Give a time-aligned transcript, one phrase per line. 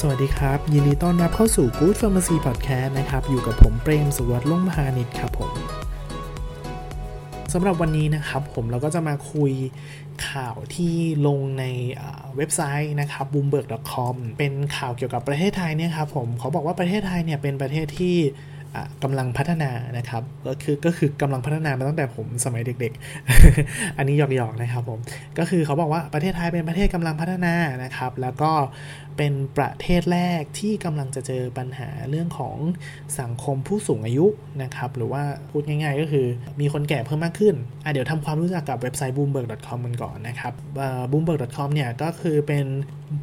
[0.00, 5.52] สวัสดีครับ ยินดีต้อนรับเข้าสู่ Good Pharmacy Podcast นะครับ อยู่กับผมเปรมสุวัสดิ์ลุ่งพาณิชย์ครับผม
[7.52, 9.52] สำหรับวันนี้นะครับผมเราก็จะมาคุย
[10.28, 10.94] ข่าวที่
[11.26, 11.64] ลงใน
[12.36, 18.16] เว็บไซต์นะครับ bloomberg.com เป็นข่าวเกี่ยวกับประเทศไทยเนี่ยครับผมเขาบอกว่าประเทศไทยเนี่ยเป็นประเทศที่
[19.02, 24.98] กำลังพัฒนานะครับ ก็คือก็คือกำลังพัฒนามาตั้งแต่ผมสมัยเด็กๆ อันนี้หยอกๆนะครับผม
[25.38, 28.50] ก็คือเขาบอกว่าประเทศไทยเป็นประเทศกำลังพัฒนานะครับ แล้วก็
[29.16, 32.56] เป็นประเทศแรกที่กำลังจะเจอปัญหาเรื่องของ
[33.20, 34.26] สังคมผู้สูงอายุ
[34.62, 36.26] นะครับ หรือว่าพูดง่ายๆ ก็คือ
[36.60, 40.52] มีคนแก่เพิ่มมากขึ้นอะเดี๋ยวทำความรู้จักกับเว็บไซต์ bloomberg.com กันก่อนนะครับ
[41.10, 42.64] bloomberg.com เนี่ยก็คือเป็น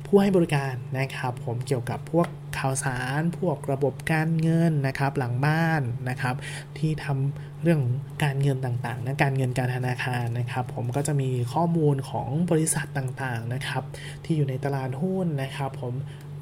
[0.06, 2.28] ผู้ให้บริการนะครับ ผมเกี่ยวกับพวก
[2.58, 6.36] ข่าวสารพวกระบบการเงินนะครับหลังบ้านนะครับ
[6.78, 7.82] ที่ทำเรื่อง
[8.24, 13.84] การเงินต่างๆนะการเงินการธนาคารนะครับ ผมก็จะมีข้อมูลของบริษัทต่างๆนะครับ
[14.24, 15.94] ที่อยู่ในตลาดหุ้นนะครับ ผม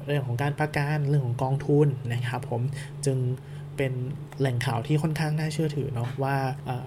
[0.06, 2.62] เรื่องของการประกันเรื่องของกองทุนนะครับ ผม
[3.06, 3.18] จึง
[3.80, 3.98] เป็น
[4.40, 6.36] แหล่งข่าวที่ค่อนข้างน่าเชื่อถือเนาะว่า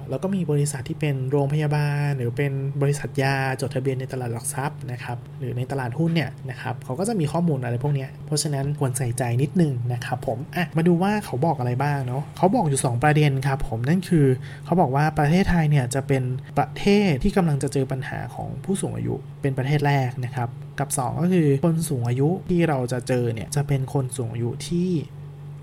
[0.10, 14.28] เราก็มีบริษัทที่เป็นโรงพยาบาล หรือเป็นบริษัทยาจดทะเบียนในตลาดหลักทรัพย์นะครับหรือในตลาดหุ้นเนี่ยนะครับเขาก็จะมีข้อมูลอะไรพวกนี้เพราะฉะนั้นควรใส่ใจนิดนึงนะครับผมอะมาดูว่าเขาบอกอะไรบ้างเนาะเขาบอกอยู่ 2 ประเด็นครับผมนั่นคือ
[14.66, 16.24] เขาบอกว่าประเทศไทยเนี่ยจะเป็น
[16.58, 24.90] ประเทศที่กำลังจะเจอปัญหาของผู้สูงอายุเป็นประเทศแรกนะครับกับ 2 ก็คือคนสูงอายุที่เราจะเจอเนี่ยจะเป็นคนสูงอายุที่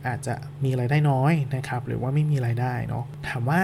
[0.06, 0.34] อาจจะ
[0.64, 3.62] มีไรายได้น้อยนะครับ หรือว่าไม่มีไรายได้เนาะถามว่า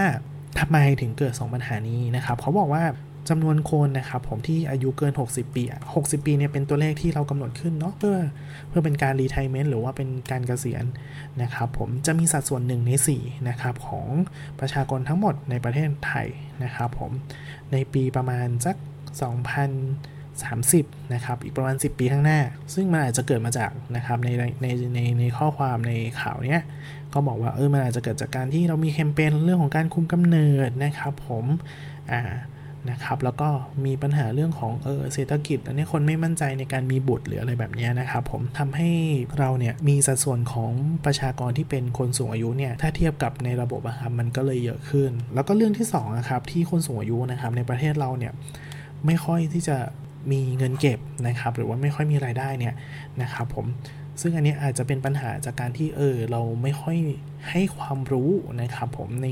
[0.58, 2.84] ทำไมถึงเกิด 2 ปัญหานี้นะครับเขาบอกว่า
[3.28, 5.62] จำนวนคนนะครับผมที่อายุเกิน 60 ปี
[5.94, 8.16] 60 ปีเนี่ยเป็นตัวเลขที่เรากำหนดขึ้นเนาะเพื่อ
[8.68, 10.84] เพื่อเป็นการรีไทเมนต์หรือว่าเป็นการเกษียณ
[11.42, 14.06] นะครับผมจะมีสัดส่วน 1 ใน4นะครับของ
[14.60, 16.28] ประชากรทั้งหมดในประเทศไทย
[16.64, 17.10] นะครับผม
[17.72, 18.76] ในปีประมาณสัก
[19.66, 20.15] 2000
[20.72, 22.40] 30นะครับอีกประมาณ 10 ปีข้างหน้า
[22.74, 24.28] ซึ่งมันอาจจะเกิดมาจากนะครับใน
[24.62, 26.62] ในในในข้อความในข่าวเนี้ย
[27.12, 31.44] ก็บอกว่าเออมันอาจจะเกิดจากการที่เรามีแคมเปญเรื่องของการคุมกำเนิดนะครับผม
[32.12, 32.22] อ่า
[32.90, 33.48] นะครับแล้วก็
[33.84, 38.90] มีปัญหาเรื่องของเออเศรษฐกิจ อันนี้คนไม่มั่นใจในการมีบุตรหรืออะไรแบบนี้นะครับผมทำให้
[39.38, 40.72] เราเนี่ยมีสัดส่วนของ
[41.04, 48.32] ประชากรที่เป็นคนสูงอายุเนี่ยถ้าเทียบกับในระบบอะครับมันก็เลยเยอะขึ้น แล้วก็เรื่องที่2นะครับที่คนสูงอายุนะครับในประเทศเราเนี่ย
[49.06, 49.76] ไม่ค่อยที่จะ
[50.32, 52.74] มีเงินเก็บนะครับ หรือว่าไม่ค่อยมีรายได้เนี่ย
[53.22, 53.66] นะครับผม
[54.20, 56.96] ซึ่งอันนี้อาจจะเป็นปัญหาจากการที่เออเราไม่ค่อย
[57.50, 58.30] ให้ความรู้
[58.62, 59.28] นะครับผมใน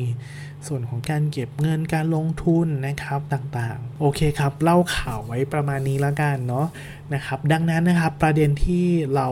[0.67, 6.67] ส่วนของการเก็บเงินการลงทุนนะครับต่างๆ โอเคครับ เล่าข่าวไว้ประมาณนี้แล้วกันเนาะ
[7.15, 9.29] นะครับ ดังนั้นนะครับประเด็นที่เรา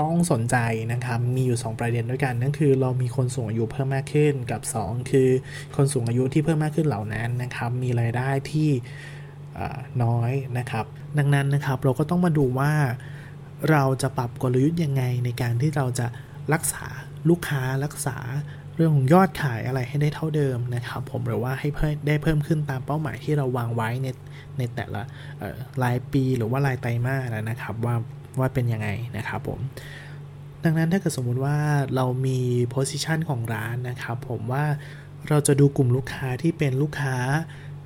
[0.00, 0.56] ต้องสนใจ
[0.92, 5.28] นะครับมีอยู่ 2 ประเด็นด้วยกัน นั่นคือเรามีคนสูงอายุเพิ่มมากขึ้นกับ 2 คือ
[5.76, 8.70] คนสูงอายุที่เพิ่มมากขึ้นเหล่านั้นนะครับ มีรายได้ที่
[10.04, 10.86] น้อยนะครับ
[11.18, 12.72] ดังนั้นนะครับเราก็ต้องมาดูว่า
[13.70, 16.06] เราจะปรับกลยุทธ์ยังไงในการที่เราจะ
[16.52, 16.84] รักษา
[17.28, 18.16] ลูกค้ารักษา
[18.76, 24.06] เรื่องของยอดขายอะไรให้ได้เท่าเดิมนะครับผมหรือว่าให้เพิ่มได้เพิ่มขึ้นตามเป้าหมายที่เราวางไว้ใน
[24.58, 25.02] ในแต่ละ
[25.82, 27.94] รายปีหรือว่ารายไตรมาสนะครับว่า
[28.38, 29.60] ว่าเป็นยังไงนะครับผม
[30.64, 31.56] ดังนั้นถ้าเกิดสมมุติว่า
[31.96, 32.38] เรามี
[32.74, 34.64] position ของร้านนะครับผมว่า
[35.28, 37.16] เราจะดูกลุ่มลูกค้าที่เป็นลูกค้า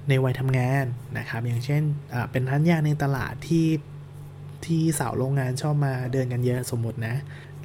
[0.08, 0.84] ในวัยทำงาน
[1.18, 1.82] นะครับ อย่างเช่น
[2.30, 3.68] เป็นร้านยาในตลาดที่
[4.66, 7.14] ที่สาวโรงงานชอบมาเดินกันเยอะสมมตินะ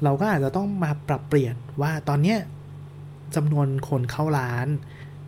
[0.04, 2.38] เราก็อาจจะต้องมาปรับเปลี่ยนว่าตอนเนี้ย
[3.36, 4.66] จำนวนคนเข้าร้าน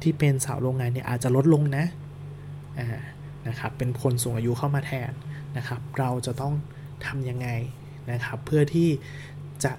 [0.02, 3.02] ที่เป็นสาวโรงงานเนี่ยอาจจะลดลงนะะ
[3.48, 5.12] นะครับเป็นคนสูงอายุเข้ามาแทน
[5.56, 6.54] นะครับ เราจะต้อง
[7.06, 7.48] ทำยังไง
[8.12, 8.88] นะครับ เพื่อที่
[9.64, 9.72] จะ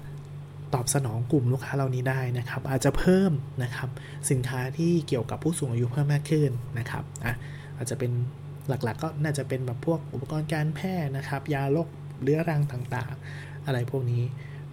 [0.73, 3.31] ตอบสนองกลุ่มลูกค้าเหล่านี้ได้นะครับ อาจจะเพิ่ม
[3.63, 3.89] นะครับ
[4.31, 7.35] สินค้าที่เกี่ยวกับผู้สูงอายุเพิ่มมากขึ้นนะครับอะ
[7.78, 8.11] อาจจะเป็น
[8.67, 11.88] หลักๆ ก็น่าจะเป็นแบบพวกอุปกรณ์การแพทย์นะครับ ยาโรค
[12.22, 14.23] เรื้อรังต่างๆ อะไรพวกนี้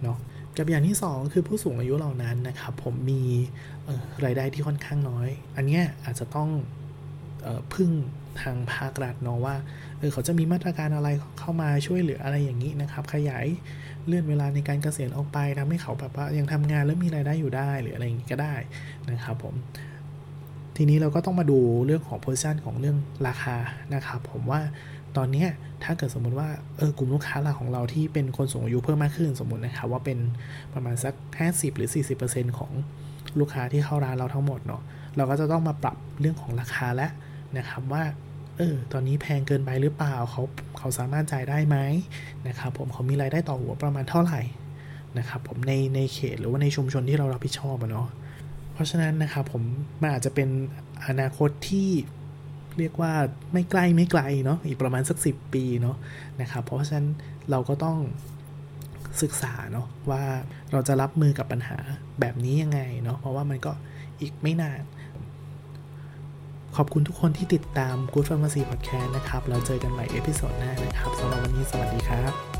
[0.01, 0.17] เนาะ
[0.57, 3.23] กับอย่างที่ 2 คือผู้สูงอายุเหล่านั้นนะครับ ผมมี
[4.25, 6.49] รายได้ที่ค่อนข้างน้อย อันนี้อาจจะต้อง
[7.73, 7.91] พึ่ง
[8.41, 9.55] ทางภาครัฐเนาะว่า
[9.99, 13.45] เออเขาจะมีมาตรการอะไรเข้ามาช่วยเหลืออะไรอย่างนี้นะครับ ขยาย
[14.07, 18.55] เลื่อนเวลาในการเกษียณออกไปทำให้เขาแบบว่ายังทำงานแล้วมีรายได้อยู่ได้หรืออะไรอย่างนี้ก็ได้
[19.11, 19.55] นะครับผม
[20.77, 23.55] ทีนี้เราก็ต้องมาดูเรื่องของโพซิชันของเรื่องราคา
[23.93, 24.61] นะครับผมว่า
[25.17, 25.45] ตอนนี้
[25.83, 30.19] ถ้าเกิดสมมุติว่าเออกลุ่มลูกค้าหลักของเราที่เป็นคนสูงอายุเพิ่มมากขึ้นสมมตินะครับว่าเป็น
[30.73, 31.13] ประมาณสัก
[31.45, 31.89] 50 หรือ
[32.23, 32.71] 40%ของ
[33.39, 34.81] ลูกค้าที่เข้าร้านเราทั้งหมดเนาะ
[35.17, 37.11] เราก็จะต้องมาปรับเรื่องของราคาแล้ว
[37.57, 38.03] นะครับว่า
[38.57, 40.43] เออตอนนี้แพงเกินไปหรือเปล่าเขา
[40.77, 41.77] เขาสามารถจ่ายได้ไหม
[42.47, 44.41] นะครับผมเขามีรายได้ต่อหัวประมาณเท่าไหร่
[45.17, 48.07] นะครับผมในในเขตหรือว่าในชุมชนที่เรารับผิดชอบเนาะ
[48.73, 49.63] เพราะฉะนั้นนะครับผม
[50.01, 50.49] มันอาจจะเป็น
[51.07, 51.89] อนาคตที่
[52.77, 53.13] เรียกว่า
[53.53, 55.95] ไม่ใกล้ไม่ไกลเนาะอีกประมาณสัก 10 ปีเนาะ
[56.41, 57.07] นะครับเพราะฉะนั้น
[57.51, 57.97] เราก็ต้อง
[59.21, 60.23] ศึกษาเนาะว่า
[60.71, 61.77] เราจะรับมือกับปัญหา
[62.19, 63.71] แบบนี้ยังไงเนาะเพราะว่ามันก็
[64.21, 64.81] อีกไม่นาน
[66.77, 72.50] ขอบคุณทุกคนที่ติดตาม Good Pharmacy Podcast นะครับ เราเจอกันใหม่ episode หน้านะครับสำหรับวันนี้สวัสดีครับ